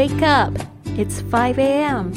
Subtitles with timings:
[0.00, 0.58] Wake up!
[0.96, 2.10] It's 5 a.m.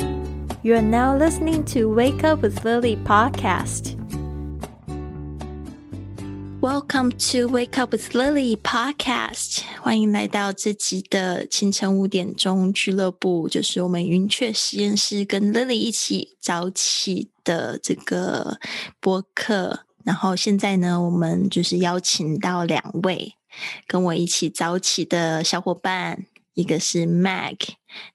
[0.63, 3.97] You are now listening to Wake Up with Lily podcast.
[6.61, 9.63] Welcome to Wake Up with Lily podcast.
[9.81, 18.57] 欢迎来到这集的清晨五点钟俱乐部，就是我们云雀实验室跟 Lily 一起早起的这个
[19.01, 19.81] 播客。
[20.05, 23.35] 然后现在呢，我们就是邀请到两位
[23.85, 26.25] 跟我一起早起的小伙伴。
[26.54, 27.58] 一个是 Mag，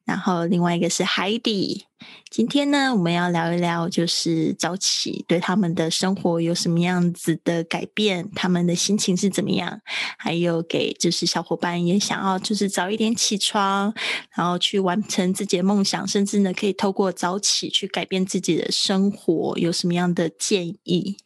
[0.05, 1.83] 然后另外一个是 Heidi。
[2.31, 9.81] 今天呢，我们要聊一聊，就是早起对他们的生活有什么样子的改变，他们的心情是怎么样，
[10.17, 13.93] 还有给就是小伙伴也想要就是早一点起床，
[14.33, 21.17] 然后去完成自己的梦想，甚至呢可以透过早起去改变自己的生活，有什么样的建议？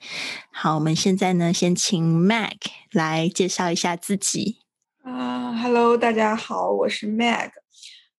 [0.51, 2.57] 好，我们现在呢，先请 Mag
[2.91, 4.62] 来介绍一下自己。
[5.03, 7.49] 啊，Hello，大家好，我是 Mag，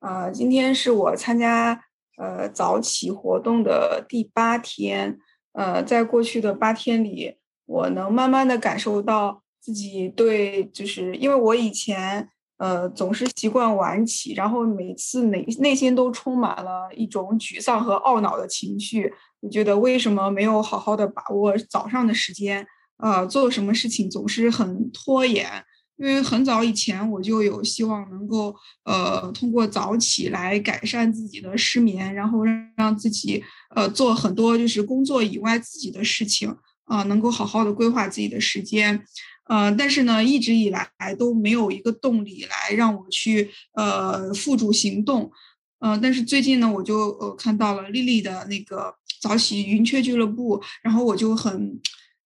[0.00, 1.82] 啊，今天是我参加
[2.18, 5.18] 呃早起活动的第八天，
[5.52, 19.10] 呃，在过去的八天里，我能慢慢的感受到自己对，就是因为我以前呃总是习惯晚起，然后每次内内心都充满了一种沮丧和懊恼的情绪，
[19.40, 22.66] 我觉得为什么没有好好的把握早上的时间，
[22.98, 25.64] 呃，做什么事情总是很拖延。
[25.96, 33.42] 因为很早以前我就有希望能够，呃，通过早起来改善自己的失眠，然后让让自己，
[33.76, 36.52] 呃，做很多就是工作以外自己的事情，
[36.86, 39.04] 啊，能够好好的规划自己的时间，
[39.48, 45.30] 呃，但是呢，一直以来都没有一个动力来让我去，呃，付诸行动，
[45.78, 51.80] 嗯，但是最近呢，我就呃看到了丽丽的那个早起云雀俱乐部，然后我就很，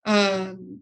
[0.04, 0.80] 嗯。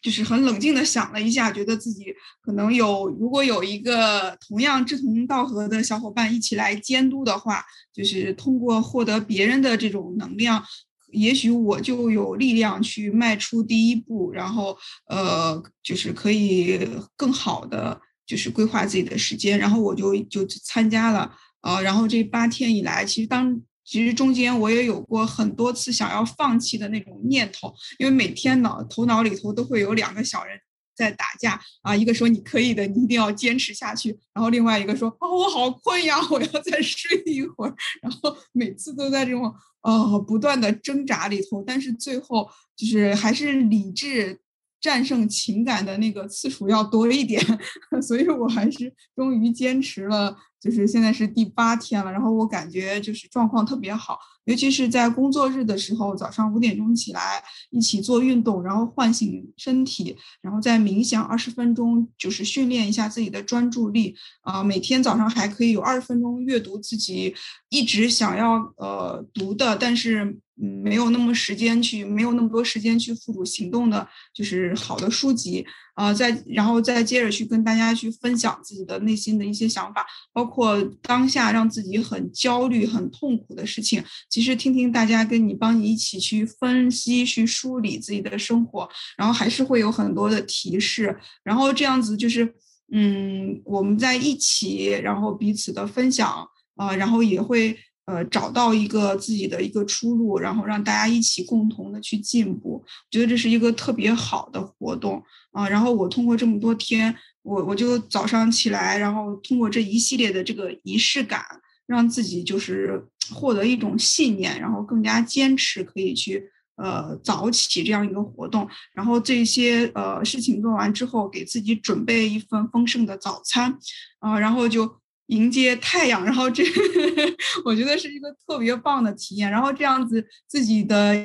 [0.00, 2.06] 就是很冷静的想了一下，觉得自己
[2.40, 10.64] 可能有，如果有一个同样志同道合的小伙伴一起来监督的话，就是通过获得别人的这种能量，
[11.12, 14.78] 也许我就有力量去迈出第一步，然后
[15.08, 23.60] 呃，就是可以更好的就是规划自己的时间，然后我就就参加了，呃，然后这八天以来，其实当。
[23.88, 30.60] 其实中间我也有过很多次想要放弃的那种念头，因为每天脑头脑里头都会有两个小人
[30.94, 39.50] 在打架啊，一个说你可以的，你一定要坚持下去，然后另外一个说哦我好困呀，我要再睡一会儿，然后每次都在这种
[39.80, 44.38] 呃不断的挣扎里头，但是最后就是还是理智
[44.82, 47.42] 战胜情感的那个次数要多一点，
[48.02, 50.36] 所以我还是终于坚持了。
[50.60, 64.64] 就是现在是第八天了，然后我感觉就是状况特别好，尤其是在工作日的时候，早上五点钟起来一起做运动，然后唤醒身体，然后再冥想二十分钟，就是训练一下自己的专注力啊。
[64.64, 67.34] 每天早上还可以有二十分钟阅读自己
[67.68, 70.38] 一直想要呃读的，但是。
[70.60, 75.64] 嗯，没有那么时间去，没有那么多时间去付诸行动的，就是好的书籍
[75.94, 76.12] 啊。
[76.12, 84.02] 再然后再接着去跟大家去分享自己的内心的一些想法，包括当下让自己很焦虑、很痛苦的事情。
[84.28, 91.16] 其实听听大家跟你帮你一起去分析、去梳理自己的生活，然后还是会有很多的提示。
[91.44, 92.52] 然后这样子就是，
[92.92, 97.78] 嗯，我们在一起，然后彼此的分享啊，然后也会。
[98.08, 105.68] 呃，找到一个自己的一个出路，然后让大家一起共同的去进步，我觉得这是一个特别好的活动啊。
[105.68, 111.42] 然后我通过这么多天，我我就早上起来，然后通过这一系列的这个仪式感，
[111.86, 116.42] 让自己就是获得一种信念，然后更加坚持，可以去
[116.76, 118.66] 呃早起这样一个活动。
[118.94, 123.78] 然后这些呃事情做完之后，给自己准备一份丰盛的早餐
[124.20, 124.98] 啊，然后就。
[125.28, 129.50] 迎接太阳，然后这呵呵 我觉得是一个特别棒的体验。
[129.50, 131.16] 然后这样子自己的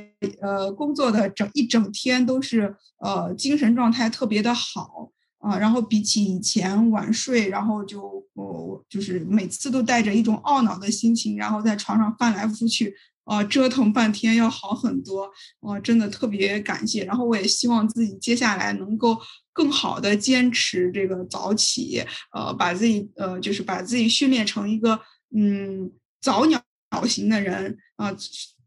[0.42, 5.58] 呃工作的整一整天都是呃精神状态特别的好啊。
[5.58, 12.96] 然后比起以前晚睡，然后就我就是每次都带着一种懊恼的心情，然后在床上翻来覆去。
[13.26, 15.32] 呃，折腾半天要好很多，
[15.62, 17.06] 哇，真的特别感谢。
[17.06, 19.18] 然后我也希望自己接下来能够
[19.54, 22.04] 更好的坚持这个早起，
[22.34, 25.00] 呃，把自己呃，就是把自己训练成一个
[25.36, 26.62] 嗯早鸟
[27.08, 28.14] 型的人啊，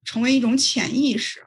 [0.04, 1.44] 成为一种潜意识。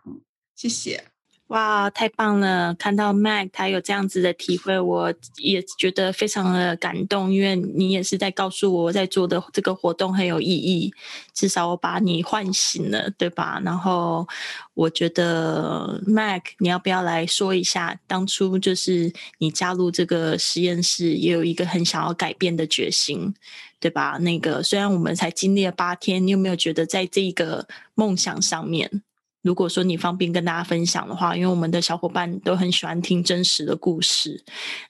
[0.56, 1.06] 谢谢。
[1.50, 2.76] 哇，太棒了！
[2.76, 7.34] 看到 Mac 他有这样子的体会，我也觉得非常的感动。
[7.34, 10.94] 因为你也是在告诉我，在做的这个活动很有意义，
[11.34, 13.60] 至少我把你唤醒了，对吧？
[13.66, 14.28] 然后
[14.76, 23.34] 我觉得 Mac，你要不要来说一下，当初就是你加入这个实验室，也有一个很想要改变的决心，
[23.80, 24.20] 对吧？
[24.20, 29.02] 那个虽然我们才经历了八天，你有没有觉得在这个梦想上面？
[29.42, 34.44] 如果说你方便跟大家分享的话，因为我们的小伙伴都很喜欢听真实的故事。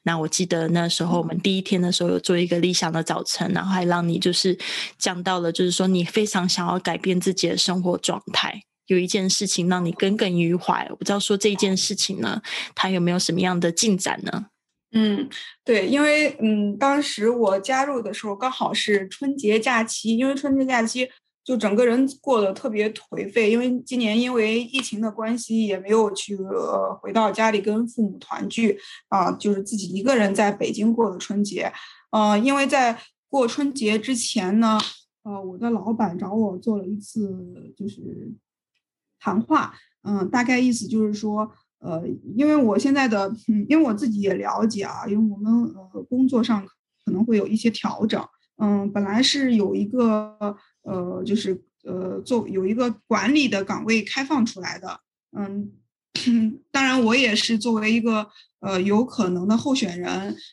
[0.03, 4.57] 那我记得那时候我们第一天的时候有做一个理想的早晨，然后还让你就是
[4.97, 8.61] 讲到了，就是说你非常想要改变自己的生活状态。
[8.87, 12.41] 有一件事情让你耿耿于怀，我不知道说这件事情呢，
[12.73, 14.47] 它有没有什么样的进展呢？
[14.93, 15.29] 嗯，
[15.63, 21.07] 对，因为嗯，当时我加入的时候刚好是春节假期，因为春节假期。
[21.49, 31.73] 就整个人过得特别颓废，因为今年因为疫情的关系，也没有去呃回到家里跟父母团聚啊，就是自己一个人在北京过的春节。
[32.11, 32.95] 呃，因为在
[33.29, 34.77] 过春节之前呢，
[35.23, 38.31] 呃，我的老板找我做了一次就是
[39.19, 39.73] 谈话，
[40.03, 42.03] 嗯，大概意思就是说，呃，
[42.35, 45.51] 因为我现在的，嗯，因为我自己也了解啊，因为我们
[45.93, 46.63] 呃工作上
[47.03, 48.23] 可能会有一些调整，
[48.59, 50.55] 嗯，本来是有一个。
[50.81, 55.01] 呃，就是呃，做有一个管理的岗位开放出来的，
[55.37, 55.69] 嗯，
[56.71, 58.27] 当然我也是作为一个
[58.61, 60.09] 呃有可能的候选人，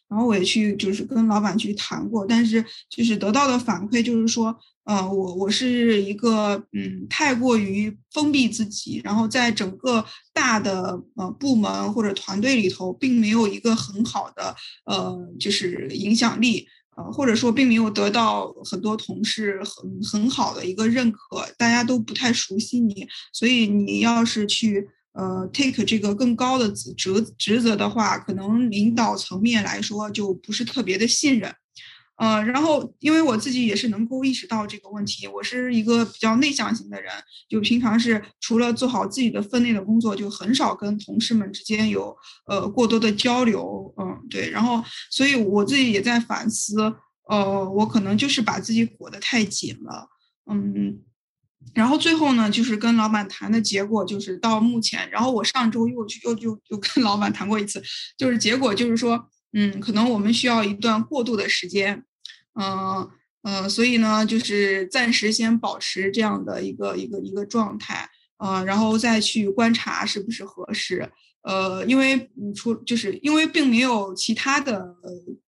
[0.09, 4.55] 然后我也去就是跟老板去谈过，但是就是得到的反馈就是说，
[4.85, 10.05] 呃，我我是一个嗯太过于封闭自己，然后在整个
[10.35, 14.55] 大的呃部门或者团队里头，并没有一个很好的
[14.85, 16.67] 呃就是影响力。
[16.97, 31.55] 呃，或者说并没有得到很多同事很很好的一个认可，大家都不太熟悉你，所以你要是去呃 take 这个更高的职职职责的话，可能领导层面来说就不是特别的信任。
[32.17, 37.13] 呃，然后因为我自己也是能够意识到这个问题，我是一个比较内向型的人，
[37.47, 42.17] 就平常是除了做好自己的分内的工作，就很少跟同事们之间有
[42.47, 43.93] 呃过多的交流。
[43.99, 46.77] 嗯，对，然后所以我自己也在反思，
[47.29, 50.09] 呃，我可能就是把自己裹得太紧了。
[50.51, 50.99] 嗯，
[51.75, 57.83] 然后最后呢，就是跟老板谈的结果就是到目前，然后我上周又去又又又跟老板谈过一次，
[58.17, 59.29] 就是结果就是说。
[59.59, 62.05] 嗯，可能我们需要一段过渡的时间，
[62.61, 63.09] 嗯
[63.43, 68.07] 嗯，所以呢，就是暂时先保持这样的一个一个一个状态，
[68.37, 71.11] 呃，然后再去观察是不是合适，
[71.41, 74.95] 呃，因为出就是因为并没有其他的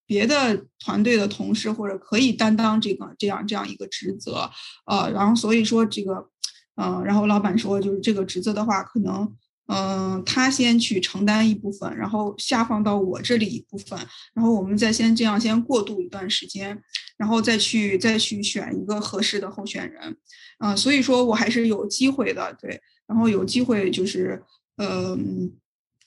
[0.07, 4.51] 别的团队的同事或者可以担当这个这样这样一个职责，
[4.87, 6.31] 呃，然后所以说这个，
[6.77, 9.37] 嗯，然后老板说就是这个职责的话可能。
[9.71, 13.99] 嗯，他先去承担一部分，然后下放到我这里一部分，
[14.33, 16.83] 然后我们再先这样先过渡一段时间，
[17.19, 20.17] 然后再去再去选一个合适的候选人。
[20.61, 24.43] 嗯，所以说我还是有机会的，对，然后有机会就是
[24.79, 25.53] 嗯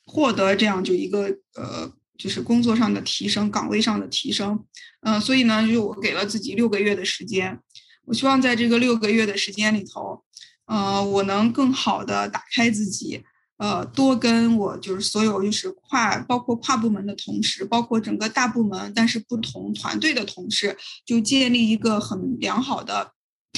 [0.08, 4.66] 获得这样就一个呃就是工作上的提升，岗位上的提升。
[5.02, 7.60] 嗯，所以呢，就我给了自己六个月的时间，
[8.06, 10.24] 我希望在这个六个月的时间里头，
[10.66, 13.24] 呃，我能更好的打开自己。
[13.62, 20.76] 呃，多跟我就是所有就是跨包括跨部门的同事，包括整个大部门，但是不同团队的同事，
[21.06, 23.14] 就建立一个很良好的，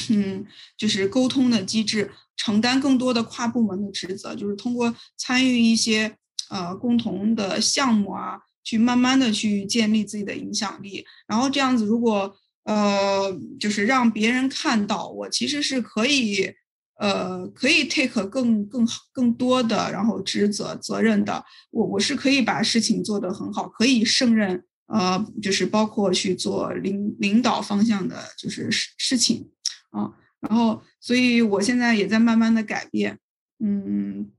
[0.10, 0.46] 嗯，
[0.78, 6.18] 就是沟通的机制，承担更多的跨部门的职责，就是通过参与一些
[6.50, 11.06] 呃共同的项目啊，去慢慢的去建立自己的影响力。
[11.26, 12.36] 然后这样子，如果
[12.66, 16.54] 呃就是让别人看到我其实是可以。
[17.04, 29.50] 呃，可以 take 更更更多的，然后职责责任的，我我是可以把事情做得很好，可以胜任，呃，就是包括去做领领导方向的，就是事事情，
[29.92, 33.20] 啊，然后，所以我现在也在慢慢的改变，
[33.60, 34.32] 嗯，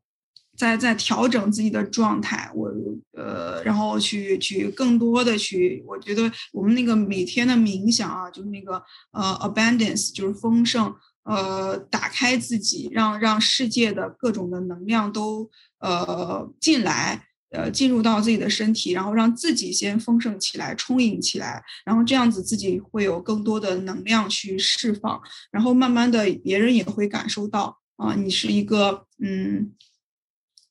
[0.56, 2.72] 在在调整自己的状态，我
[3.12, 10.94] 呃，然后去去更多的去，我觉得我们那个每天的冥想啊，就是那个呃，abundance，就是丰盛。
[11.24, 15.50] 呃，打开自己，让让世界的各种的能量都
[15.80, 25.18] 呃进来，呃进入到自己的身体，然后让自己先丰盛起来，充盈起来，然后这样子自己会有更多的能量去释放，
[25.50, 29.72] 然后慢慢的别人也会感受到啊，你是一个嗯，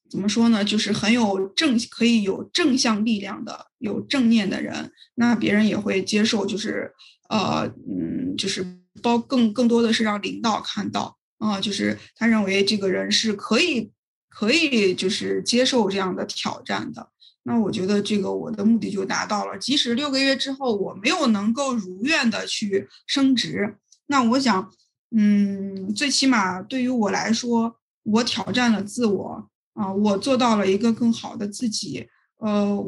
[0.07, 6.93] 怎么说呢，就是很有正可以有正向力量的，有正念的人，那别人也会接受，就是
[7.29, 8.82] 呃嗯，就是。
[9.01, 13.91] 包更更多的是让领导看到啊，就是他认为这个人是可以
[14.29, 17.09] 可以就是接受这样的挑战的。
[17.43, 19.57] 那我觉得这个我的目的就达到了。
[19.57, 23.75] 即使六个月之后我没有能够如愿的去升职，
[24.07, 24.71] 那我想，
[25.11, 32.07] 嗯，最起码对于我来说，我挑战了自我啊，我做到了一个更好的自己。
[32.37, 32.81] 呃，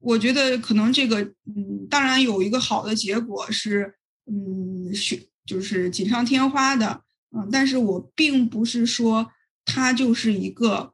[0.00, 7.02] 我觉得可能这个，嗯，当然有一个好的结果是，嗯，学就是锦上添花的，
[7.34, 9.32] 嗯，但是我并不是说
[9.64, 10.92] 它就是一个，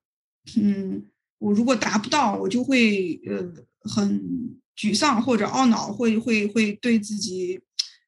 [0.56, 1.10] 嗯。
[1.38, 4.18] 我如果达不到，我就会呃很
[4.74, 7.60] 沮丧或者懊恼，会会会对自己，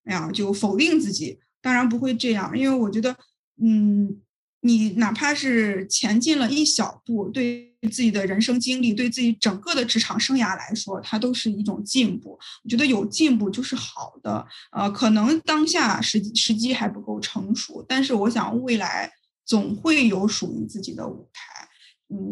[0.04, 1.38] 哎呀，就否定自己。
[1.60, 3.14] 当然不会这样，因为我觉得，
[3.60, 4.22] 嗯，
[4.66, 12.38] 你哪怕是前进了一小步，对自己的人生经历，对自己整个的职场生涯来说，它都是一种进步。
[12.64, 14.44] 我觉得有进步就是好的。
[14.72, 19.10] 呃，可能当下时时机还不够成熟，但是我想未来
[19.44, 21.68] 总会有属于自己的舞台。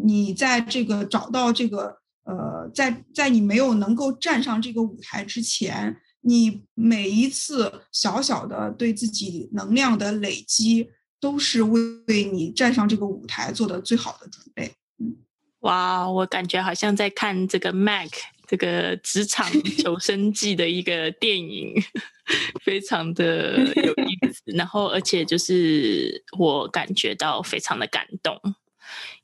[0.05, 10.89] 你在这个找到这个呃，在在你没有能够站上这个舞台之前，你每一次小小的对自己能量的累积，
[11.25, 14.71] 都是为你站上这个舞台做的最好的准备。
[14.99, 15.17] 嗯，
[15.61, 18.11] 哇，我感觉好像在看这个 Mac
[18.47, 19.51] 这个职场
[19.83, 21.83] 求生记的一个电影，
[22.63, 24.43] 非常的有意思。
[24.55, 28.39] 然后，而且就是我感觉到非常的感动。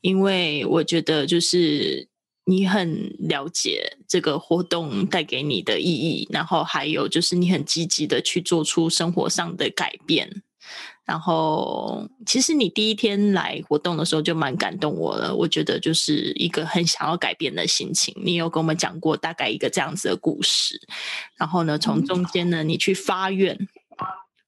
[0.01, 2.09] 因为我觉得，就是
[2.47, 10.43] 你很了解这个活动带给你的意义，然后还有就是你很积极的去做出生活上的改变。
[11.11, 15.35] 然后，其实你第一天来活动的时候就蛮感动我了。
[15.35, 18.15] 我觉得就是一个很想要改变的心情。
[18.25, 20.81] 你有跟我们讲过大概一个这样子的故事，
[21.35, 23.59] 然后呢，从中间呢，你去发愿。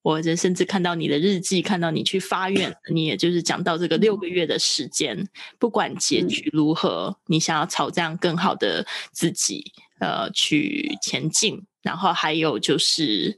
[0.03, 5.29] 我这甚至看到你的日记，看到你去发愿，你也就是讲到这个六个月的时间，
[5.59, 11.61] 不管结局如何，你想要朝这样更好的自己呃去前进。
[11.83, 13.37] 然后还有就是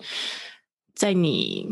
[0.94, 1.66] 在你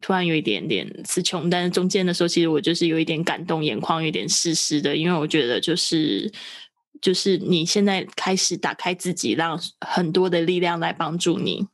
[0.00, 6.32] 突然有一点点词穷，但是中间的时候，其实我就是有一点感动，眼眶有点湿湿的，因为我觉得就是
[7.00, 11.66] 就是你现在开始打开自己，让很多的力量来帮助你。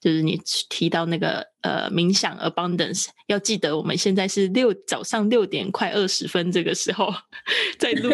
[0.00, 7.10] 就是你提到那个呃冥想 abundance，要记得我们现在是六早上六点快二十分这个时候
[7.78, 8.10] 在录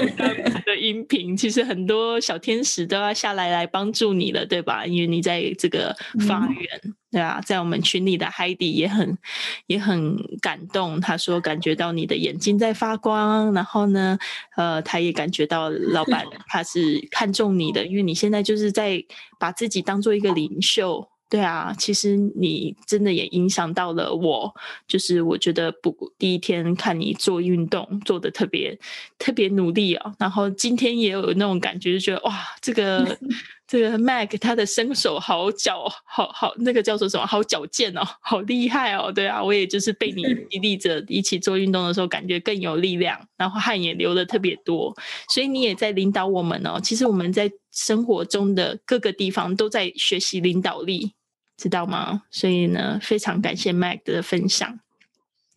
[0.65, 4.87] 的音频，其实很多小天使都要下来来帮助你了，对吧？
[4.87, 5.93] 因为你在这个
[6.29, 6.81] 发源，
[7.11, 9.19] 对啊，在我们群里的 Heidi 也很
[9.67, 14.19] 也很感动，他说感觉到你的眼睛在发光，然后呢，
[14.57, 19.05] 呃，他也感觉到老板 他是看中你的，因为你现在就是在
[19.39, 21.09] 把自己当做一个领袖。
[21.29, 24.53] 对啊，其实你真的也影响到了我，
[24.89, 28.77] 就是我觉得不第一天看你做运动做的特别
[29.17, 33.17] 特别努力哦，然后今天也有那种感觉，就觉得哇，这个
[33.71, 44.93] 这个 Mac 他的身手好矫好好那个叫做什么好矫健哦，好厉害哦，对啊，我也就是被你激励着一起做运动的时候，感觉更有力量，然后汗也流的特别多，
[45.29, 46.81] 所以你也在领导我们哦。
[46.83, 51.13] 其实我们在生活中的各个地方都在学习领导力。
[51.57, 52.23] 知道吗？
[52.31, 54.81] 所以呢，非常感谢 Mac 的分享。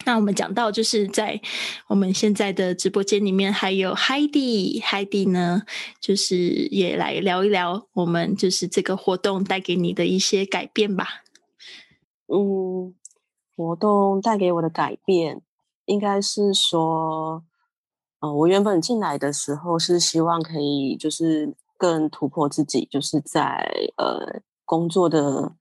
[0.05, 1.39] 那我们讲到，就是在
[1.87, 5.63] 我们现在的直播间里面，还有 Heidi，Heidi 呢，
[6.01, 6.37] 就是
[6.71, 11.23] 也来聊一聊我们就是这个活动带给你的一些改变吧。
[12.27, 12.93] 嗯，
[13.55, 15.41] 活动带给我的改变，
[15.85, 17.43] 应该是说，
[18.19, 25.55] 呃，我原本进来的时候是希望可以就是更突破自己，就是在呃工作的。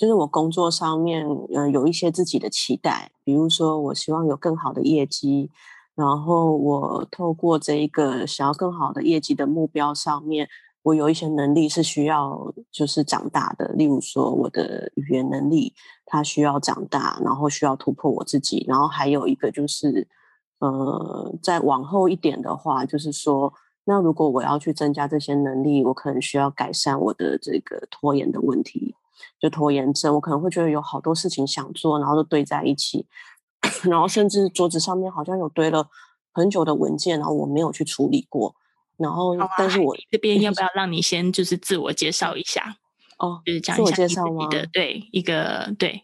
[0.00, 5.50] 就是我工作上面，嗯，有一些自己的期待，比如说我希望有更好的业绩，
[5.94, 10.48] 然后我透过这一个想要更好的业绩的目标上面，
[10.84, 15.74] 我有一些能力是需要就是长大的，例如说我的语言能力，
[16.06, 20.08] 它需要长大，然后需要突破我自己，然后还有一个就是，
[20.60, 23.52] 呃，再往后一点的话，就是说，
[23.84, 28.94] 那如果我要去增加这些能力，我可能需要改善我的这个拖延的问题。
[29.40, 33.06] 就拖延症，我可能会觉得有好多事情想做，然后都堆在一起，
[33.88, 35.88] 然后甚至桌子上面好像有堆了
[36.32, 38.54] 很久的文件，然后我没有去处理过。
[38.98, 42.76] 然后，但是我这边要不要让你先就是自我介绍一下？
[43.16, 46.02] 哦，就是讲一下你的对一个对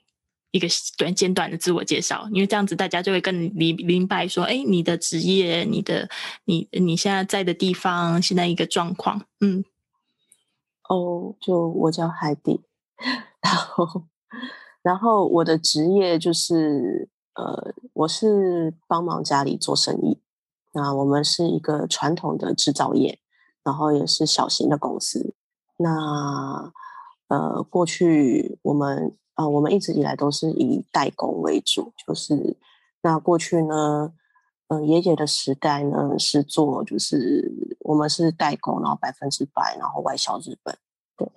[0.51, 0.67] 一个
[0.97, 6.09] 短简短的自我介绍，因为这样子大家就会更明明白说，哎，你的职业，你的
[6.47, 9.63] 你你现在在的地方，现在一个状况，嗯，
[10.89, 12.63] 哦，就我叫海底。
[13.43, 14.03] 然后，
[14.83, 20.21] 然后我的职业就是，呃，我是帮忙家里做生意，
[20.73, 23.19] 那我们是一个传统的制造业，
[23.63, 25.35] 然后也是小型的公司。
[25.79, 26.73] 那
[27.29, 32.57] 呃，过去我们啊，我们一直以来都是以代工为主，就是
[33.03, 34.15] 那过去呢，
[34.69, 40.79] 嗯，爷爷的时代呢是做，就是我们是代工，然后百分之百，然后外销日本。
[41.17, 41.31] 对，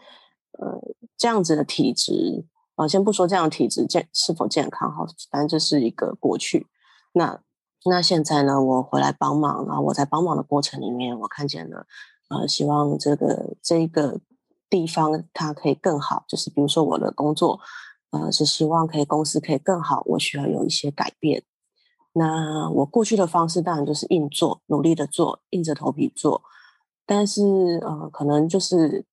[0.53, 0.79] 呃，
[1.19, 6.65] 这样子的体质啊，先不说这样的体质健是否健康哈，反正这是一个过去。
[7.13, 7.39] 那
[7.85, 11.85] 那现在呢，我回来帮忙，然后我在帮忙的过程里面，我看见了，
[12.29, 14.19] 呃，希望这个这个。
[14.71, 17.59] 地方它可以更好，就是比如说我的工作，
[18.11, 21.41] 呃，是希望可以公司可以更好，我需要有一些改变。
[22.13, 26.43] 那我过去的方式当然就是硬做，努力的做，硬着头皮做，
[27.07, 27.41] 但是
[27.81, 29.03] 呃，可能就是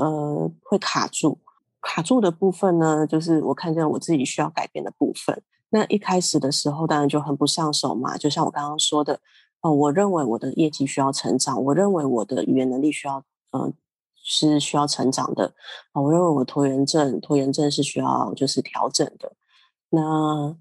[0.00, 1.38] 呃会卡住，
[1.80, 5.42] 卡住的部分呢，就是我看见我自己需要改变的部分。
[5.68, 9.20] 那一开始的时候当然就很不上手嘛，就像我刚刚说的，
[9.60, 13.72] 哦，我认为我的业绩需要成长，我认为我的语言能力需要，嗯。
[14.22, 15.54] 是需要成长的
[15.92, 16.00] 啊！
[16.00, 19.32] 我认为我拖延症，拖延症是需要就是调整的。
[19.88, 20.54] 那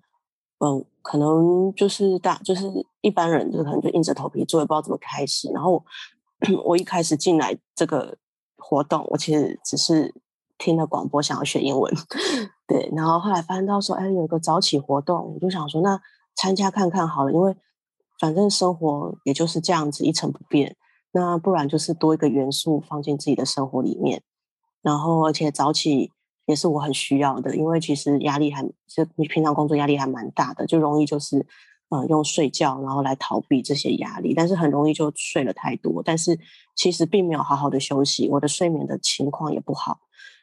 [0.59, 5.51] 嗯，可能就是大，就是一般人就可能就硬着头皮做，也不知道怎么开始。
[5.51, 5.83] 然后
[6.63, 8.17] 我一开始进来这个
[8.59, 10.13] 活动，我其实只是
[10.57, 11.93] 听了广播，想要学英文，
[12.67, 12.89] 对。
[12.95, 15.99] 然后后来发现到说，哎，有个早起活动，我就想说，那
[16.35, 17.55] 参加看看好了，因为
[18.19, 20.75] 反正生活也就是这样子一成不变。
[21.11, 24.21] 那不然就是多一个元素放进自己的生活里面，
[24.83, 26.11] 然后而且早起
[26.45, 31.47] 也是我很需要的，因为其实压力还就你平常工作压力还蛮大的，就容易就是
[31.89, 36.39] 呃用睡觉然后来逃避这些压力，但是很容易就睡了太多，但是
[36.75, 39.99] 其实并没有好好的休息，我的睡眠的情况也不好，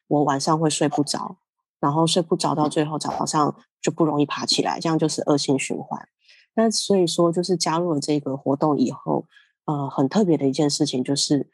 [0.08, 1.38] 我晚上会睡不着，
[1.80, 6.08] 然后睡不着到最后早上就不容易爬起来，这样就是恶性循环。
[6.54, 9.26] 那所以说就是加入了这个活动以后。
[9.68, 11.50] 呃，很特别的一件事情就是，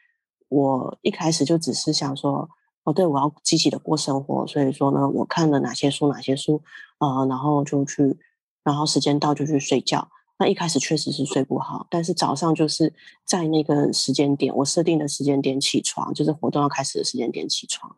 [0.50, 2.46] 我一开始就只是想说，
[2.84, 6.62] 哦，对我要积极的过生活，所以说呢，我看了哪些书，哪些书，
[6.98, 8.18] 呃，然后就去，
[8.64, 10.08] 然后时间到就去睡觉。
[10.38, 12.92] 那一开始确实是睡不好，但是早上就是
[13.24, 17.96] 在那个时间点，我设定的时间点起床，就是活动要开始的时间点起床。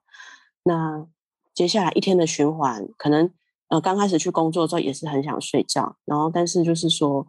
[0.64, 1.06] 那
[1.54, 3.30] 接下来一天的循环，可能
[3.68, 7.26] 呃刚开始去工作之后也是很想睡觉，然后但是就是说，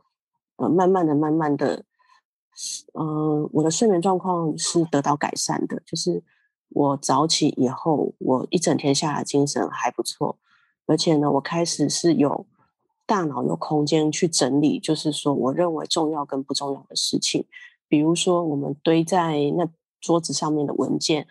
[0.58, 1.86] 呃，慢慢的、慢慢的。
[2.98, 6.24] 嗯，我的睡眠状况是得到改善的，就是
[6.70, 10.40] 我早起以后，我一整天下来精神还不错，
[10.86, 12.46] 而且呢，我开始是有
[13.06, 17.46] 大脑有空间去整理，就是说我认为重要跟不重要的事情，
[17.88, 19.68] 比如说我们堆在那
[20.02, 21.28] 桌子上面的文件，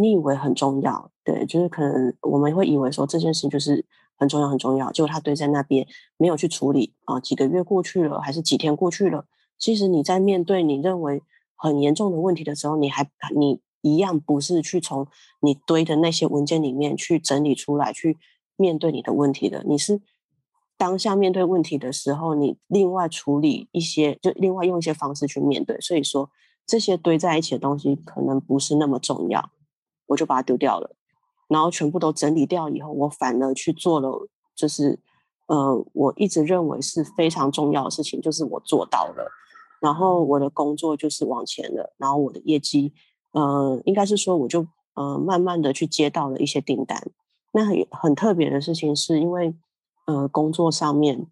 [0.00, 3.84] 你以为很重要，对，就是可能我们会以为说这件事情就是
[4.16, 9.26] 很重要很重要，结果它堆在那边没有去处理啊，几个月过去了，还是几天过去了。
[9.58, 11.22] 其实你在面对你认为
[11.54, 15.06] 很严重的问题的时候，你还你一样不是去从
[15.40, 18.18] 你堆的那些文件里面去整理出来去
[18.56, 20.00] 面对你的问题的，你是
[20.84, 25.80] 当下面对问题的时候，你另外处理一些，就另外用一些方式去面对。
[25.80, 26.28] 所以说
[26.66, 29.48] 这些堆在一起的东西可能不是那么重要，
[30.08, 30.94] 我就把它丢掉了。
[31.48, 35.00] 然后全部都整理掉以后，我反而去做了，就是
[35.46, 39.26] 呃，我一直认为是非常重要的事情，就是我做到了。
[39.80, 42.92] 然后我的工作就是往前了，然后我的业绩，
[43.32, 44.66] 呃，应该是说我就
[44.96, 47.02] 呃慢慢的去接到了一些订单。
[47.52, 49.54] 那很很特别的事情是因为，
[50.06, 51.26] 呃，工作上面，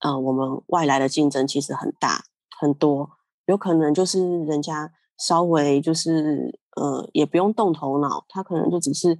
[0.00, 2.24] 呃，我们外来的竞争其实很大
[2.58, 3.10] 很多，
[3.46, 9.18] 有可能就是人家稍微就是呃也不用动头脑，他可能就只是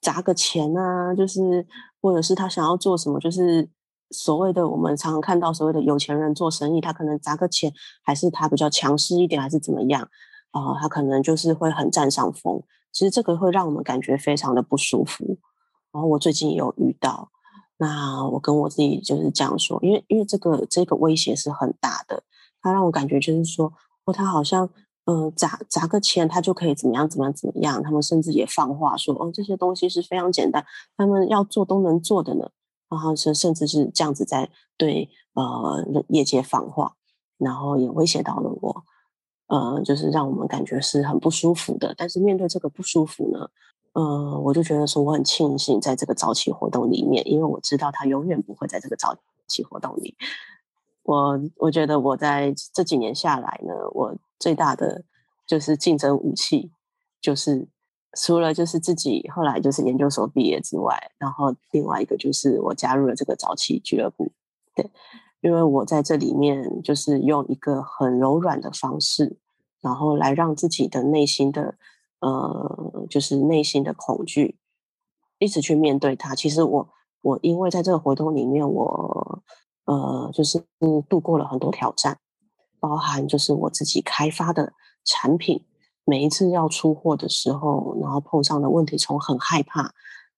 [0.00, 1.66] 砸个钱啊，就是
[2.00, 3.70] 或者是他想要做什么就是。
[4.10, 10.08] 所谓的我们常常看到所谓的有钱人做生意，他可能砸个钱，还是他比较强势一点，还是怎么样
[10.52, 10.78] 啊？
[10.78, 12.62] 他可能就是会很占上风。
[12.92, 15.38] 其实这个会让我们感觉非常的不舒服。
[15.90, 17.32] 然后我最近也有遇到，
[17.76, 22.22] 那我跟我自己就是这样说，因为因为这个这个威胁是很大的，
[22.62, 23.72] 他让我感觉就是说，
[24.04, 24.70] 哦，他好像
[25.06, 27.82] 嗯砸砸个钱，他就可以怎么样怎么样怎么样。
[27.82, 30.64] 他们甚至也放话说，哦，这些东西是非常简单，
[30.96, 32.50] 他们要做都能做的呢。
[32.90, 36.94] 然后甚甚至是这样子在对呃业界放话，
[37.38, 38.84] 然后也威胁到了我，
[39.48, 41.92] 呃，就是让我们感觉是很不舒服的。
[41.96, 43.48] 但是面对这个不舒服呢，
[43.94, 49.16] 呃，我就觉得说我很庆幸在这个早起活动里面，因为我知道他永远不会在这个早
[49.48, 50.14] 起活动里。
[51.02, 55.02] 我我觉得我在这几年下来呢，我最大的
[55.46, 56.70] 就是竞争武器
[57.20, 57.66] 就是。
[58.16, 64.30] 除了就是自己后来就是研究所毕业之外，然后另外一个就是我加入了这个早期俱乐部，
[64.72, 64.88] 对，
[65.40, 69.36] 因为我在这里面就是用一个很柔软的方式，
[69.80, 71.74] 然后来让自己的内心的
[72.24, 74.56] 呃，就是内心的恐惧，
[75.38, 76.34] 一直去面对它。
[76.34, 76.88] 其实我
[77.20, 79.42] 我因为在这个活动里面，我
[79.84, 80.64] 呃，就是
[81.06, 82.18] 度过了很多挑战，
[82.80, 84.72] 包含就是我自己开发的
[85.04, 85.66] 产品，
[86.06, 89.92] 每一次要出货的时候，然后碰上的问题，从很害怕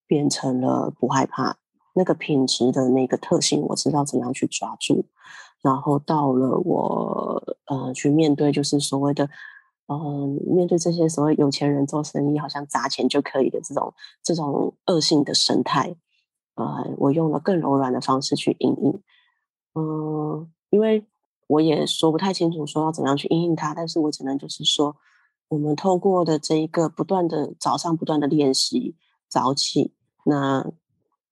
[0.08, 1.58] 变成了不害怕。
[1.98, 5.06] 那个品质的那个特性，我知道怎样去抓住，
[5.62, 9.30] 然后到了我呃去面对，就是所谓的
[9.88, 15.96] 嗯面对这些所谓有钱人做生意，好像砸钱就可以的这种这种恶性的生态，
[16.54, 19.00] 呃，我用了更柔软的方式去应应，
[19.74, 21.06] 嗯，因为
[21.46, 24.96] 我也说不太清楚说要怎么样去应应它，但是我只能就是说，
[25.48, 28.96] 我们透过的这一个不断的早上不断的练习
[29.28, 29.92] 早起，
[30.24, 30.72] 那。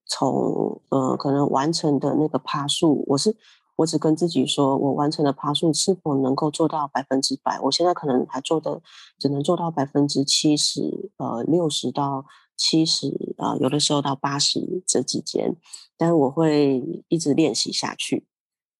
[0.07, 3.35] 从呃，可能完成的那个趴数，我是
[3.77, 7.59] 我只跟自己说，我完成的爬数是否能够做到百分之百？
[7.61, 8.81] 我现在可能还做的
[9.19, 15.55] 只能做到百分之七十，呃，六十到七十啊，有的时候到八十这之间，
[15.97, 18.25] 但是我会一直练习下去，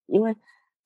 [0.05, 0.35] 因为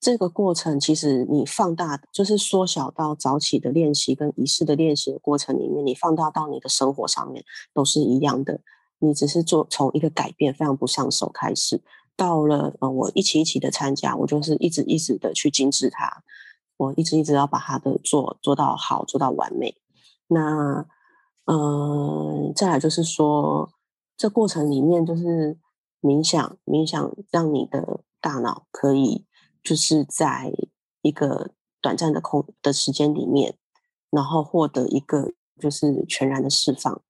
[0.00, 8.60] 这个过程其实你放大，就是缩小到早起的练习跟仪式的练习的过程里面，你放大到你的生活上面都是一样的。
[9.02, 11.82] 你只是做从一个改变非常不上手开始，
[12.20, 16.22] 到了呃，我一起一起的参加，我就是一直一直的去精致它，
[16.76, 19.74] 我一直一直要把它的做做到好，做到完美。
[20.26, 20.86] 那
[21.46, 23.72] 嗯，再来就是说，
[24.18, 25.56] 这过程里面就是
[26.02, 29.24] 冥想，冥想让你的大脑可以
[29.62, 30.52] 就是在
[31.00, 33.56] 一个短暂的空的时间里面，
[34.10, 37.00] 然后获得一个就是全然的释放。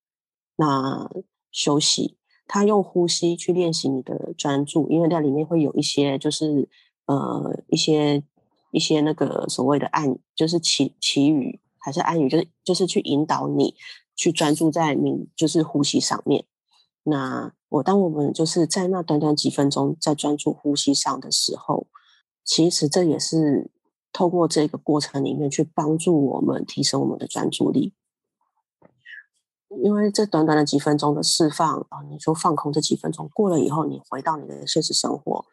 [0.54, 1.10] 那
[1.50, 2.16] 休息，
[2.52, 6.68] 他用呼吸去练习你的专注，因为在里面会有一些，就是
[7.06, 8.24] 呃一些
[8.72, 13.76] 一些那个所谓的暗，就是祈祈语还是暗语，就是就是去引导你
[14.16, 16.44] 去专注在你就是呼吸上面。
[17.04, 21.86] 那我当我们就是在那短短几分钟在专注呼吸上的时候，
[22.44, 23.70] 其实这也是
[24.12, 27.94] 透过这个过程里面去帮助我们提升我们的专注力。
[29.84, 35.44] 因为这短短的几分钟的释放啊，你说放空这几分钟过了以后，你回到你的现实生活，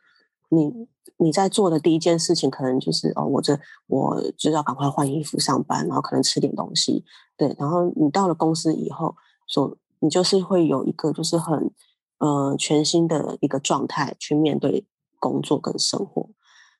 [0.49, 7.05] 你你在做的第一件事情可能就是哦，我这我就要赶快换衣服上班，然后可能吃点东西，
[7.37, 9.15] 对，然后你到了公司以后，
[9.47, 11.71] 说你就是会有一个就是很
[12.17, 14.87] 呃全新的一个状态去面对
[15.19, 16.29] 工作跟生活。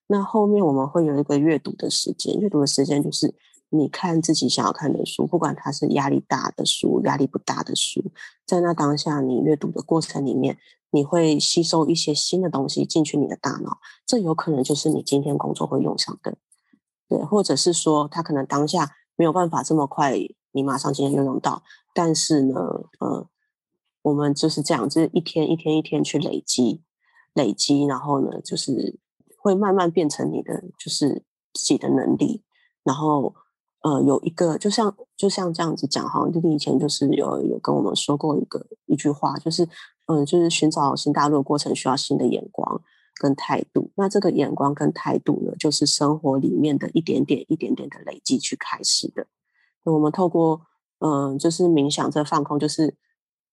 [0.08, 3.36] 那后面我们会有一个阅读的时间，阅读的时间就是。
[3.70, 8.12] 你看自己想要看的书，不管它是压力大的书、压力不大的书，
[8.46, 10.58] 在那当下你阅读的过程里面，
[10.92, 16.38] 你会吸收一些新的东西进去你的大脑，这有可能就是你今天工作会用上的，
[17.10, 20.18] 对，或者是说他可能当下没有办法这么快，
[20.54, 21.62] 你马上今天就用到，
[21.94, 22.56] 但是呢，
[23.00, 23.28] 呃，
[24.04, 26.84] 我们就是这样，就是一天一天一天去累积，
[27.34, 28.98] 累积，然后呢，就是
[29.38, 32.44] 会慢慢变成你的就是自己的能力，
[32.84, 33.36] 然后。
[33.88, 39.66] 呃，有一个就像就像这样子讲哈，弟弟以前就是有有跟我们说过一个一句话，就是
[40.08, 42.82] 嗯，就是寻找新大陆的过程需要新的眼光
[43.22, 43.90] 跟态度。
[43.96, 49.28] 那这个眼光跟态度呢，就是生活里面的一点点一点点的累积去开始的。
[49.86, 50.60] 那我们透过
[51.00, 52.96] 嗯，就是冥想这放空，就是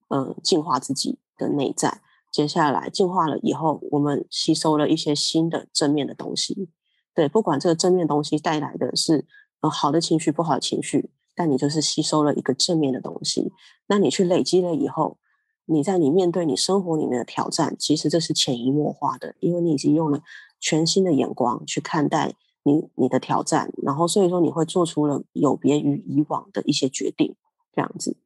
[0.09, 2.01] 嗯，净化自己的内在。
[2.33, 6.71] 接下来净化了以后，我们吸收了一些新的正面的东西。
[7.15, 9.27] 对，不管这个正面东西带来的是。
[9.69, 13.53] 好的情绪，不好的情绪，但你就是吸收了一个正面的东西。
[13.87, 15.19] 那你去累积了以后，
[15.67, 20.21] 你在你面对你生活里面的挑战，其实这是潜移默化的，因为你已经用了
[20.61, 27.35] 全新的眼光去看待你你的挑战，然后所以说你会做出了有别于以往的一些决定，
[27.73, 28.17] 这样子。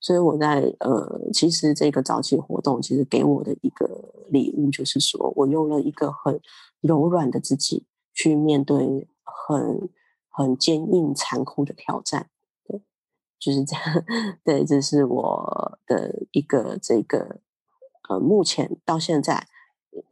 [0.00, 6.40] 所以我在呃，其实这个早期活动其实给我的一个礼物，就是说我用了一个很
[6.80, 7.84] 柔软的自己
[8.14, 9.88] 去面对很。
[10.38, 12.28] 很坚硬、残酷的挑战，
[12.64, 12.80] 对，
[13.40, 14.04] 就是这样。
[14.44, 17.40] 对，这是我的一个这个
[18.08, 19.48] 呃，目前到现在，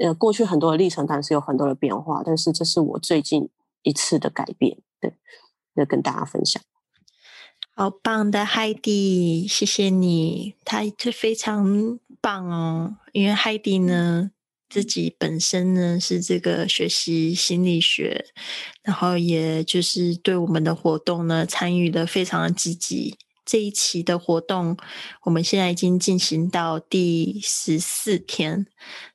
[0.01, 3.49] 呃，过去很多的历程，当然是有很多的变化，但是这是我最近
[3.83, 5.15] 一次的改变，对，
[5.75, 6.61] 要跟大家分享。
[7.77, 14.33] 好棒的海蒂，谢谢你，他这非常棒哦，因为海蒂呢。
[14.69, 18.27] 自己本身呢是这个学习心理学，
[18.83, 23.17] 然后也就是对我们的活动呢参与的非常的积极。
[23.45, 24.77] 这一期的活动，
[25.23, 28.67] 我们现在已经进行到第十四天，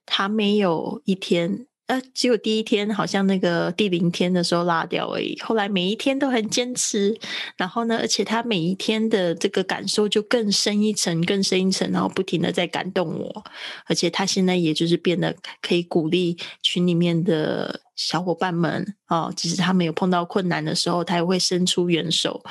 [0.06, 5.38] 他没有一天呃，只有第一天好像那个第零天的时候拉掉而已。
[5.42, 7.20] 后来每一天都很坚持，
[7.58, 13.44] 然后呢，而且他每一天的这个感受就更深一层，更深一层，然后不停的在感动我。
[13.88, 22.42] 而且他现在也就是变得可以鼓励群里面的小伙伴们哦，即使他们有碰到困难的时候，他也会伸出援手，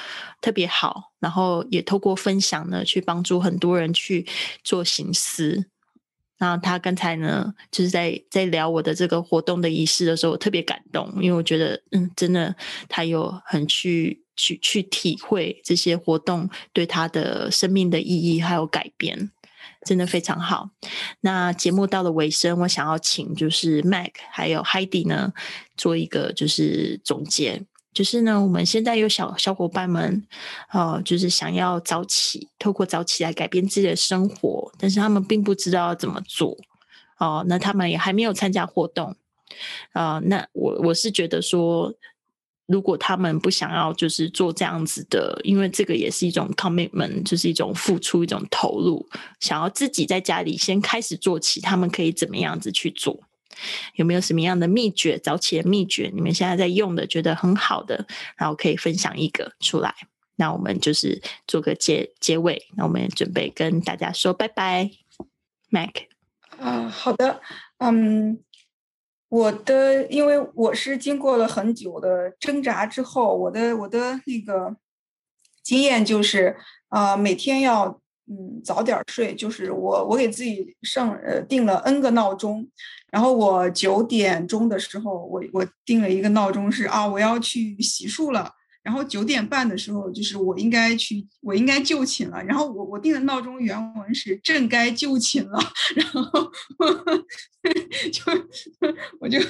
[0.43, 1.13] 特别好。
[1.19, 4.27] 然后也透过分享呢，去帮助很多人去
[4.65, 5.70] 做行思。
[6.41, 12.57] 那他刚才呢，就是在在聊我的这个活动的仪式的时候，我特别感动，因为我觉得，嗯，真的
[12.89, 19.31] 他有很去去去体会这些活动对他的生命的意义还有改变，
[19.87, 20.71] 真的非常好。
[21.21, 25.33] 那节目到了尾声，我想要请就是 Mac 还有 Heidi 呢，
[25.77, 27.63] 做一个就是总结。
[27.93, 30.25] 就是呢，我们现在有小小伙伴们，
[30.73, 36.57] 呃，就是想要早起，透过早起来改变自己的生活，但是他们并不知道怎么做，
[37.19, 39.17] 哦，那他们也还没有参加活动，
[39.93, 41.93] 啊，那我我是觉得说，
[42.67, 49.05] 如果他们不想要就是做这样子的，因为这个也是一种 commitment，就是一种付出，一种投入，
[49.41, 53.19] 想要自己在家里先开始做起，他们可以怎么样子去做？
[53.95, 55.19] 有没有什么样的秘诀？
[55.19, 59.95] 早起的秘诀，你们现在在用的，觉得很好的，然后可以分享一个出来。
[60.37, 62.67] 那我们就是做个结结尾。
[62.77, 64.91] 那我们也准备跟大家说拜拜
[65.71, 65.91] ，Mac。
[66.59, 67.41] 啊，好的，
[67.79, 68.43] 嗯，
[69.29, 74.77] 我的，因为我是经过了很久的挣扎之后，我的我的那个
[75.63, 76.57] 经验就是，
[76.89, 78.01] 啊，每天要。
[78.31, 82.65] 嗯，早点睡，就是我我给自己上呃定了 N 个闹钟，
[83.11, 88.49] 然后我九点钟的时候，我我定了一个闹钟是啊，我要去洗漱了，
[88.85, 95.59] 然后九点半的时候就是我应该去，我应该就寝了，然后我我定的闹钟原文是朕该就寝了，
[95.97, 96.53] 然后
[98.13, 98.23] 就
[99.19, 99.41] 我就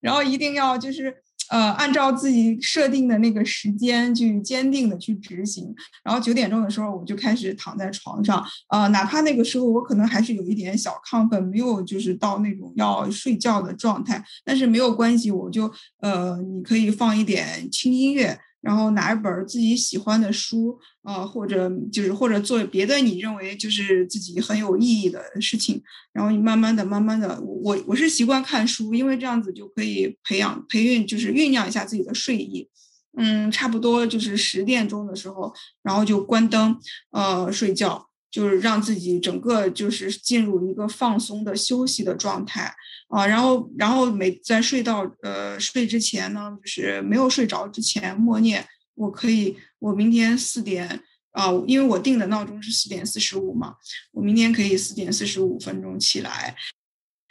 [0.00, 1.22] 然后一定要就是。
[1.52, 18.38] 呃，按照自己设定的那个时间去坚定的去执行，然后九点钟的时候我就开始躺在床上，呃，哪怕那个时候我可能还是有一点小亢奋，没有就是到那种要睡觉的状态，但是没有关系，我就呃，你可以放一点轻音乐。
[18.62, 32.68] 然后拿一本自己喜欢的书，啊，或者就是或者做别的你认为就是自己很有意义的事情，然后你慢慢的、慢慢的，我我是习惯看书，因为这样子就可以培养、培育，就是酝酿一下自己的睡意。
[33.14, 36.78] 嗯，差不多就是十点钟的时候，然后就关灯，
[37.10, 38.08] 呃，睡觉。
[38.32, 42.74] 就是让自己整个就是进入一个放松的休息的状态。
[43.08, 50.98] 啊，然后然后每在睡到呃睡之前呢，就是没有睡着之前默念，我可以我明天四点
[51.32, 53.74] 啊，因为我定的闹钟是四点四十五嘛，
[54.12, 56.56] 我明天可以四点四十五分钟起来，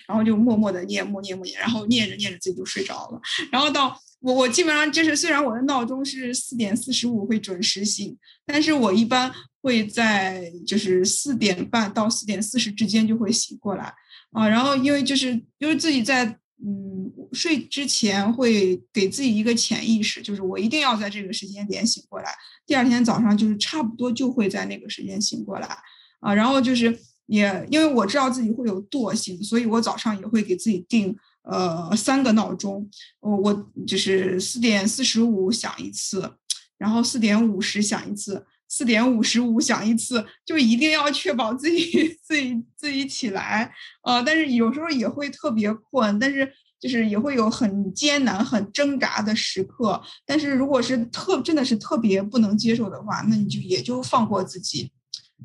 [0.06, 3.20] 然后就默默的念默念默念，然后念着念着自己就睡着了，
[3.52, 9.32] 然后到我我基本上就是虽然我的闹钟是四点四十五会准时醒，但是我一般。
[9.64, 13.94] 会在就是四点半到四点四十之间就会醒过来
[14.32, 16.26] 啊，然后因为就是因为自己在
[16.66, 22.34] 嗯睡之前会给自己一个潜意识，就是我一定要在这个时间点醒过来，
[22.66, 25.78] 第二天早上就是差不多就会在那个时间醒过来
[26.22, 36.34] 啊，然后就是也因为我知道自己会有惰性，所以我早上也会给自己定呃三个闹钟，我我就是四点四十五响一次，
[36.78, 38.46] 然后四点五十响一次。
[38.74, 43.70] 四点五十五响一次，就一定要确保自己自己自己起来，
[44.02, 46.50] 呃，但是有时候也会特别困，但是
[46.80, 50.02] 就是也会有很艰难、很挣扎的时刻。
[50.26, 54.90] 但是如果是特真的是特别不能接受的话，那你就也就放过自己，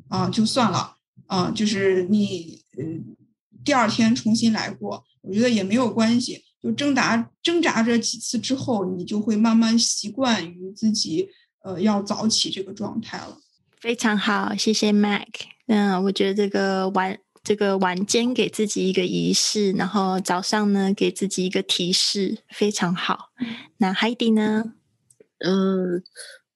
[0.07, 2.85] 啊，就算了，啊，就是你呃
[3.65, 6.43] 第二天重新来过，我觉得也没有关系。
[6.61, 11.29] 就挣扎挣扎着几次之后，你就会慢慢习惯于自己。
[11.63, 13.37] 呃，要早起这个状态了，
[13.81, 15.27] 非常好，谢谢 Mac。
[15.65, 23.31] 嗯，我觉得这个晚这个晚间给自己一个仪式，然后早上呢给自己一个提示，非常好。
[23.79, 24.75] 那 Heidi 呢？
[25.39, 26.01] 嗯，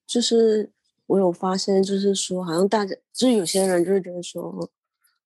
[0.08, 0.72] 就是
[1.08, 4.70] 我有发现，就是说，好像大家就是有些人就是觉得说，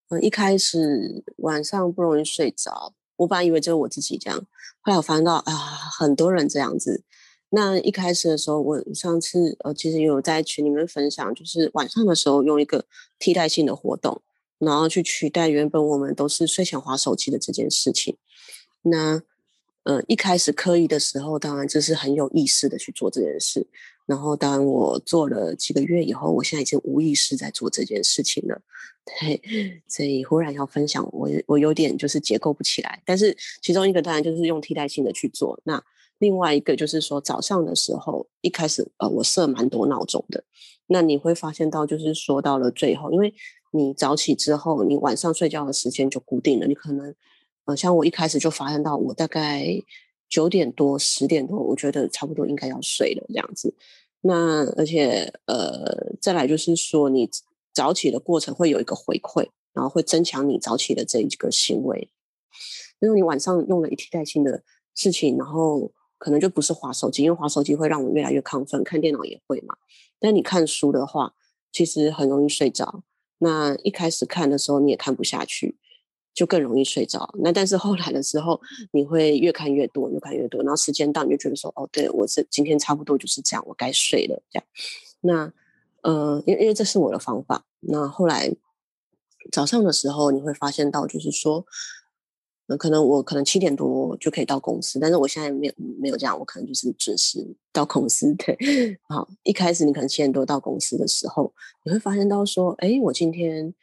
[0.10, 4.40] 嗯，一开始晚上不容易睡着，我本来以为只有我自己这样，
[4.82, 5.52] 后来我发现到啊，
[5.98, 7.04] 很多人这样子。
[7.50, 12.86] 那一开始的时候，我上次呃，其实有在群里面分享，就是晚上的时候用一个
[13.18, 14.22] 替代性的活动，
[14.60, 18.18] 然后去取代原本我们都是睡前划手机的这件事情。
[18.82, 19.22] 那
[19.84, 23.68] 呃，一开始刻意的时候，当然就是很有意识的去做这件事。
[24.06, 28.62] 然后，当我做了几个月以后，我现在已经无意识在做这件事情了。
[29.20, 29.42] 对，
[29.88, 33.02] 所以忽然要分享，我我有点就是结构不起来。
[33.06, 35.60] 但是其中一个当然就是用替代性的去做。
[35.64, 35.84] 那
[36.20, 40.44] 另外一个就是说，早上的时候一开始呃，我设蛮多闹钟的。
[40.88, 43.34] 那你会发现到，就是说到了最后，因为
[43.72, 46.68] 你早起之后，你晚上睡觉的时间就固定了。
[46.68, 47.14] 你可能
[47.66, 49.66] 呃，像我一开始就发现到，我大概。
[50.28, 53.74] 九点多、十点多，我觉得差不多应该要睡了，这样子。
[54.22, 57.30] 那而且呃，再来就是说，你
[57.74, 62.10] 早起的过程会有一个回馈，然后会增强你早起的这一个行为。
[63.00, 64.64] 因为你晚上用了一替代性的
[64.96, 69.76] 事情，然后可能就不是划手机，因为划手机会让我越来越亢奋，看电脑也会嘛。
[70.20, 71.36] 但你看书的话，
[71.72, 73.04] 其实很容易睡着。
[73.40, 75.78] 那一开始看的时候，你也看不下去。
[76.36, 77.34] 就更容易睡着。
[77.40, 80.62] 那但是后来的时候，你会越看越多，越看越多。
[80.62, 84.66] 然后时间到，你就觉得说：“哦，对我是今天差不多就是这样，我该睡了。”这样。
[85.22, 85.52] 那
[86.02, 87.66] 呃，因为因为这是我的方法。
[87.80, 88.54] 那后来
[89.52, 91.66] 早上的时候，你会发现到就是说，
[92.68, 98.36] 那可能我可能七点多就可以到公司，但是我现在没有没有这样，我可能就是准时到公司。
[98.36, 101.54] 对，好，一开始你可能七点多到公司的时候，
[101.86, 103.74] 你会发现到说：“哎，我今天。”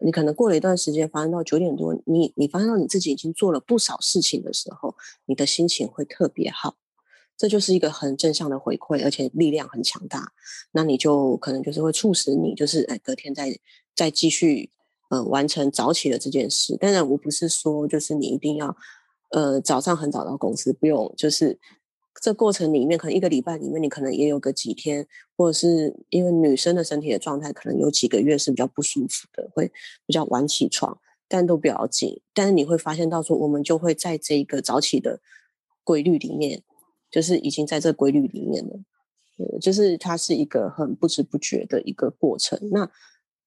[0.00, 4.94] 你可能过了一段时间，发现到九点多，你你发现到你自己已经做了不少事情的时候，
[5.26, 6.76] 你的心情会特别好，
[7.36, 10.32] 这就是一个很正向的回馈，而且力量很强大。
[10.72, 13.58] 那你就可能就是会促使你，就是哎，隔天再
[13.94, 14.70] 再继续
[15.10, 16.76] 呃完成早起的这件事。
[16.76, 18.76] 当然，我不是说就是你一定要
[19.30, 21.58] 呃早上很早到公司，不用就是。
[22.20, 29.70] 这过程里面，可能一个礼拜里面，你可能也有个几天，或者是因为女生的身体的状态，可能有几个月是比较不舒服的，会
[30.06, 32.20] 比较晚起床，但都不要紧。
[32.34, 35.20] 但是你会发现到说，我们就会在这一个早起的
[35.84, 36.62] 规律里面，
[37.10, 42.58] 就是已经在这规律里面了，就是它是一个很不知不觉的一个过程。
[42.72, 42.90] 那，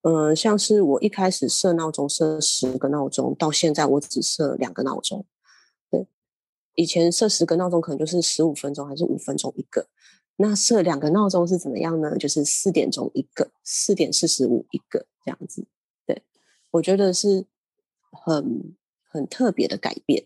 [0.04, 5.26] 嗯，像是我一开始设闹钟设十个闹钟，到现在我只设两个闹钟。
[6.76, 9.88] 以前设十个闹钟可能就是十五分钟还是五分钟一个，
[10.38, 12.18] 那设两个闹钟是怎么样呢？
[12.18, 15.66] 就是四点钟一个，四点四十五一个这样子。
[16.06, 16.24] 对
[16.72, 17.46] 我觉得是
[18.12, 20.26] 很很特别的改变，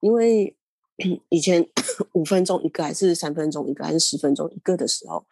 [0.00, 0.56] 因为
[1.28, 1.68] 以前
[2.14, 5.26] 五分钟一个还是三分钟一个还是十分钟一个的时候，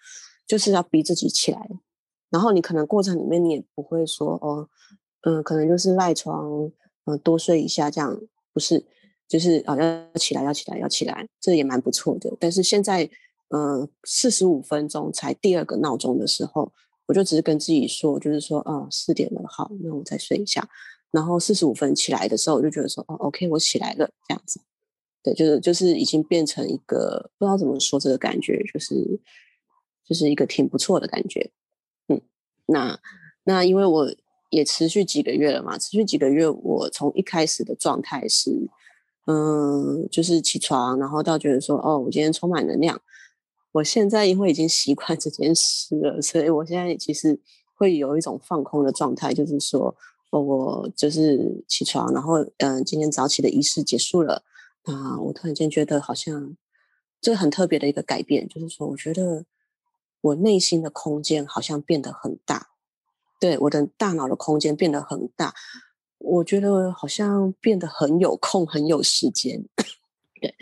[0.47, 1.69] 就是要逼自己起来，
[2.31, 4.69] 然后你可能过程里面你也不会说哦，
[5.23, 6.71] 嗯，可能就是赖床，
[7.07, 8.21] 嗯，多睡一下这样，
[8.53, 8.85] 不是。
[9.33, 12.31] 就是啊，要起来，要起来，要起来，这也蛮不错的。
[12.39, 13.09] 但是现在，
[13.49, 16.71] 嗯，四十五分钟才第二个闹钟的时候，
[17.07, 20.69] 我就只是跟自己说，就是说，哦，四点了，好，那我再睡一下。
[21.11, 24.61] 然后四十五分起来的时候，我就觉得说，哦，OK，我起来了，这样子。
[25.23, 29.19] 对，就是就是已经变成一个不知道怎么说这个感觉，就是
[30.07, 31.51] 就是一个挺不错的感觉。
[32.09, 32.21] 嗯，
[32.67, 33.01] 那
[33.45, 34.15] 那因为我
[34.51, 38.69] 也持续几个月了嘛，持续几个月，我从一开始的状态是。
[39.27, 43.01] 嗯，就是起床，然后到觉得说，哦，我今天充满能量。
[43.73, 47.41] 我现在因为已经习惯这件事了，所以我现在其实
[47.75, 49.97] 会有一种放空的状态，就是说，
[50.31, 54.43] 哦，我就是起床，然后，嗯，今天早起的仪式结束了，
[54.83, 56.57] 啊，我突然间觉得好像
[57.21, 59.47] 这很特别的一个改变，就是说，我觉得
[60.21, 62.71] 我内心的空间好像变得很大，
[63.41, 65.55] 对，我的大脑的空间变得很大。
[66.25, 69.65] 我觉得好像变得很有空，很有时间，
[70.41, 70.55] 对，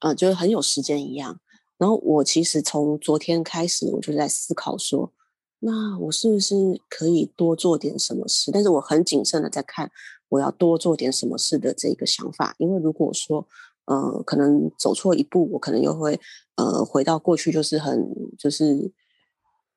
[0.00, 1.40] 呃，就是很有时间一样。
[1.76, 5.12] 然后我其实从昨天开始，我就在思考说，
[5.60, 6.54] 那我是不是
[6.88, 8.50] 可以多做点什么事？
[8.50, 9.90] 但是我很谨慎的在看
[10.28, 13.46] 我要多做点什么事的这个想法，因为如果说，
[13.86, 16.20] 呃，可能走错一步，我可能又会，
[16.56, 18.92] 呃，回到过去，就是很就是。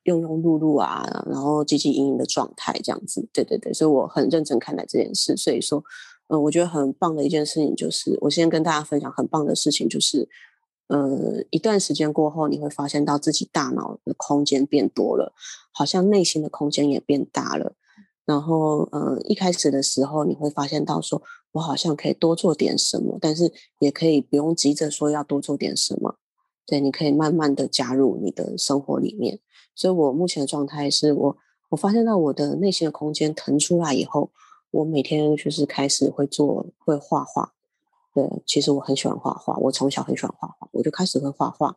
[0.06, 5.38] 庸庸碌碌啊，然后汲汲营营的状态，这样子，对对对，所以我很认真看待这件事。
[5.38, 5.84] 所以说，
[6.28, 10.28] 嗯，我觉得很棒的一件事情就是，我先跟大家分享很棒的事情，就是，
[10.88, 15.34] 呃，一段时间过后，你会发现到自己大脑的空间变多了，
[15.72, 17.76] 好像内心的空间也变大了。
[18.26, 26.16] 然后，嗯，一开始的时候，你会发现到说，我好像可以多做点什么，但是也可以不用急着说要多做点什么，
[26.66, 29.40] 对，你可以慢慢的加入你的生活里面。
[29.82, 31.38] 所以我目前的状态是我，
[31.70, 34.30] 我发现到我的内心的空间腾出来以后，
[34.70, 37.52] 我每天就是开始会做会画画。
[38.14, 41.76] 对，其实我很喜欢画画，我从小很喜欢画画，我就开始会画画，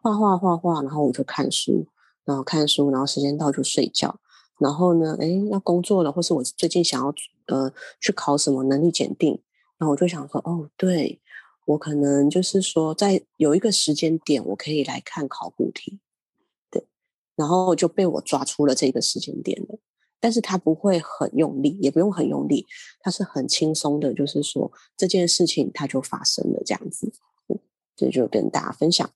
[0.00, 1.86] 画画画画，然后我就看书，
[2.24, 4.18] 然后看书，然后时间到就睡觉。
[4.58, 7.12] 然后呢，哎，要工作了，或是我最近想要
[7.48, 9.38] 呃去考什么能力检定，
[9.76, 11.20] 然后我就想说，哦，对
[11.66, 15.98] 我可能就是说，在有一个时间点，我可以来看考古题，
[17.36, 19.78] 然后就被我抓出了这个时间点了。
[20.20, 22.64] 但是他不会很用力，也不用很用力，
[23.00, 27.12] 他是很轻松的，就是说这件事情它就发生了这样子，
[27.96, 29.10] 这就跟大家分享。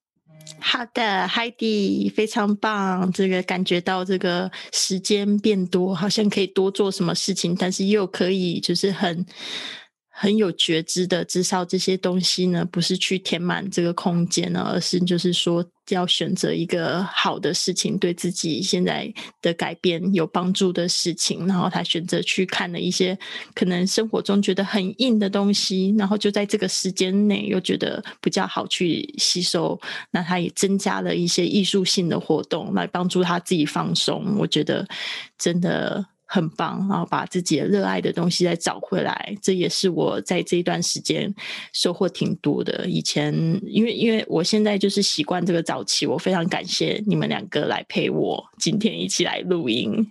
[0.59, 9.25] 好的，Heidi 非常棒，这个感觉到这个时间变多，好像可以多做什么事情，但是又可以就是很。
[10.19, 19.12] 很有觉知的，至少这些东西呢，不是去填满这个空间呢，而是就是说要选择一个好的事情，对自己现在
[19.43, 23.17] 的改变有帮助的事情，然后他选择去看了一些
[23.55, 29.79] 可能生活中觉得很硬的东西，然后就在这个时间内又觉得比较好去吸收，
[30.11, 34.39] 那他也增加了一些艺术性的活动来帮助他自己放松。
[34.39, 34.89] 我觉得
[35.37, 36.07] 真的。
[36.27, 41.33] 很棒，然后把自己的热爱的东西再找回来，这也是我在这一段时间
[41.72, 42.87] 收获挺多的。
[42.89, 43.33] 以前
[43.64, 50.05] 因为因为我现在就是习惯这个早起，我非常感谢你们两个来陪我今天一起来录音。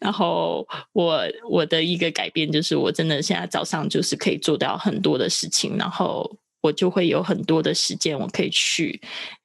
[0.00, 6.38] 然后我我的一个改变就是，我真的现在早上就是可以做到很多的事情，然后。
[6.62, 8.98] 我就会有很多的时间，我可以去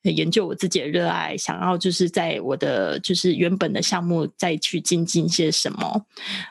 [0.03, 6.05] 研究我自己的热爱，想要就是在我的就是原本的项目再去精进些什么。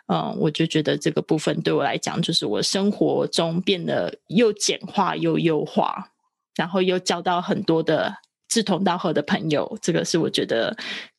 [0.09, 6.11] 嗯，我就觉得这个部分对我来讲，就是我生活中变得又简化又优化，
[6.57, 8.13] 然后又交到很多的
[8.49, 10.77] 志同道合的朋友，这个是我觉得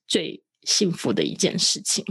[0.08, 2.04] 最幸福的一件事情。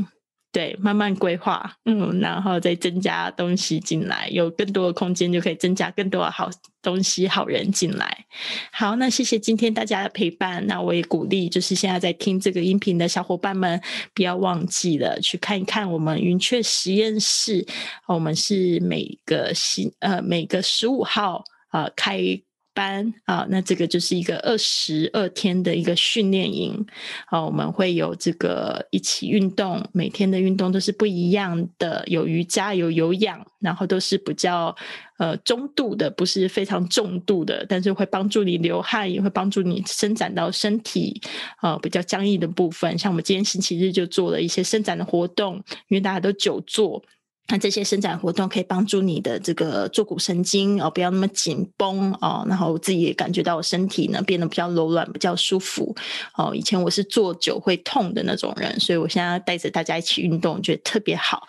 [0.57, 6.49] 对，慢慢规划，嗯，然后再增加东西进来，有更多的空间，就可以增加更多的好
[6.81, 8.25] 东西、好人进来。
[8.73, 10.67] 好，那谢谢今天大家的陪伴。
[10.67, 13.79] 那我也鼓励，就是现在在听这个音频的小伙伴们，
[14.15, 17.67] 不要忘记了去看一看我们云雀实验室。
[18.07, 22.41] 我们是每个星呃每个十五号啊开。
[22.77, 26.87] 班啊，那这个就是一个二十二天的一个训练营
[27.29, 34.77] 啊，我们会有这个一起运动，每天的运动都是不一样的，有瑜伽，有有氧，然后都是比较
[35.17, 41.19] 呃中度的，不是非常重度的，但是会帮助你流汗，也会帮助你伸展到身体
[41.63, 42.99] 呃比较僵硬的部分。
[42.99, 45.57] 像我们今天星期日就做了一些伸展的活动，
[45.89, 47.03] 因为大家都久坐。
[47.49, 55.95] 那这些伸展活动可以帮助你的这个坐骨神经哦，不要那么紧绷哦，然后自己也感觉到身体呢变得比较柔软，比较舒服
[56.35, 56.53] 哦。
[56.55, 61.47] 以前我是坐久会痛的那种人，所以我现在带着大家一起运动，觉得特别好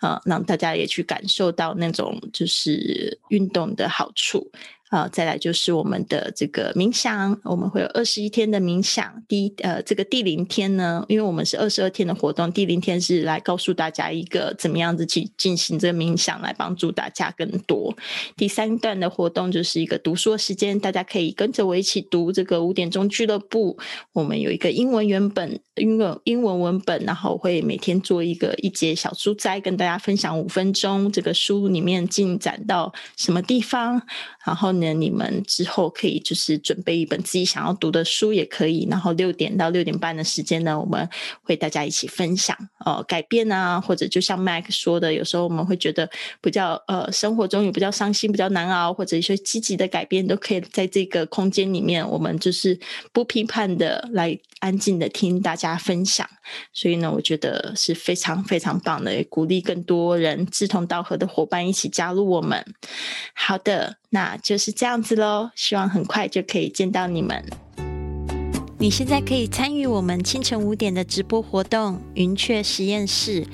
[0.00, 4.50] 啊，让大家也去感受到那种就是运动的好处。
[4.94, 9.12] 啊，再来就是我们的这个冥想，我们会有二十一天的冥想。
[9.26, 17.92] 第一，呃，这个第零天呢，因为我们是二十二天的活动，第零天是来告诉大家一个怎么样子去进行这个冥想，来帮助大家更多。
[18.36, 23.76] 第三段的活动就是一个读书的时间，大家可以跟着我一起读这个五点钟俱乐部。
[24.12, 34.00] 我们有一个英文原本、英文英文文本，然后会每天做一个一节小书斋，跟大家分享五分钟这个书里面进展到什么地方，
[34.44, 34.74] 然后。
[34.74, 41.08] 呢你们之后可以就是准备一本自己想要读的书也可以，然后六点到六点半的时间呢，我们
[41.42, 52.78] 会大家一起分享呃改变啊，或者就像 Mac 说的，有时候我们会觉得比较呃生活中有比较伤心、比较难熬，或者一些积极的改变，都可以在这个空间里面，我们就是
[53.12, 56.28] 不批判的来安静的听大家分享。
[56.72, 62.64] 所以呢，我觉得是非常非常棒的，鼓励更多人志同道合的伙伴一起加入我们。
[63.34, 63.96] 好的。
[64.10, 67.44] 那就是这样子喽，希望很快就可以见到你们。
[68.78, 73.44] 你现在可以参与我们清晨五点的直播活动——云雀实验室。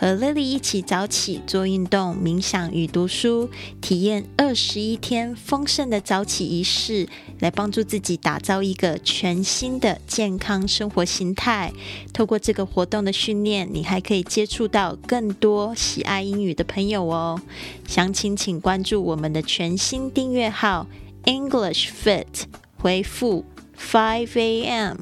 [0.00, 3.50] 和 Lily 一起早起做运动、冥想与读书，
[3.82, 7.06] 体验二十一天丰盛的早起仪式，
[7.38, 11.74] 来帮助自己打造一个全新的健康生活形态。
[12.14, 17.38] 透过这个活动的训练，你还可以接触到更多喜爱英语的朋友哦。
[17.86, 20.86] 详情请关注我们的全新订阅号
[21.24, 22.44] English Fit，
[22.78, 23.44] 回复
[23.78, 24.96] Five A.M.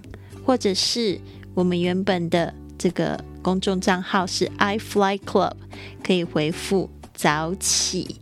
[0.45, 1.21] 或者是
[1.55, 3.23] 我们原本的这个。
[3.41, 5.53] 公众账号是 iFly Club，
[6.05, 8.17] 可以回复早起。